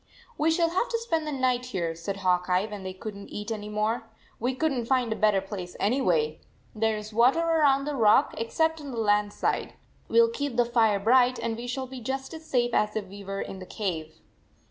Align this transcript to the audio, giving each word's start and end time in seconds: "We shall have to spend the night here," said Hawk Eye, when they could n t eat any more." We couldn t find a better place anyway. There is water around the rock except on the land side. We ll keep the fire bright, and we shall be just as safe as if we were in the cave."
"We 0.39 0.49
shall 0.49 0.71
have 0.71 0.89
to 0.89 0.97
spend 0.97 1.27
the 1.27 1.31
night 1.31 1.65
here," 1.65 1.93
said 1.93 2.17
Hawk 2.17 2.49
Eye, 2.49 2.65
when 2.65 2.81
they 2.81 2.91
could 2.91 3.15
n 3.15 3.27
t 3.27 3.31
eat 3.35 3.51
any 3.51 3.69
more." 3.69 4.09
We 4.39 4.55
couldn 4.55 4.79
t 4.79 4.85
find 4.87 5.13
a 5.13 5.15
better 5.15 5.41
place 5.41 5.75
anyway. 5.79 6.41
There 6.73 6.97
is 6.97 7.13
water 7.13 7.39
around 7.39 7.85
the 7.85 7.93
rock 7.95 8.33
except 8.35 8.81
on 8.81 8.89
the 8.89 8.97
land 8.97 9.31
side. 9.31 9.75
We 10.07 10.19
ll 10.19 10.29
keep 10.31 10.55
the 10.57 10.65
fire 10.65 10.99
bright, 10.99 11.37
and 11.37 11.55
we 11.55 11.67
shall 11.67 11.85
be 11.85 12.01
just 12.01 12.33
as 12.33 12.47
safe 12.47 12.73
as 12.73 12.95
if 12.95 13.05
we 13.09 13.23
were 13.23 13.41
in 13.41 13.59
the 13.59 13.67
cave." 13.67 14.15